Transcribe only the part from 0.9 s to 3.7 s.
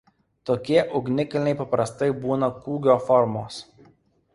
ugnikalniai paprastai būna kūgio formos.